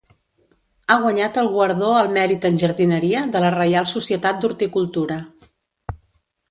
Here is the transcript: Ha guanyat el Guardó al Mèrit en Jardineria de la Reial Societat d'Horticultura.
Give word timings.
Ha 0.87 0.95
guanyat 1.03 1.37
el 1.41 1.49
Guardó 1.57 1.91
al 1.97 2.09
Mèrit 2.17 2.47
en 2.51 2.57
Jardineria 2.63 3.23
de 3.37 3.43
la 3.45 3.53
Reial 3.59 3.89
Societat 3.95 4.43
d'Horticultura. 4.43 5.19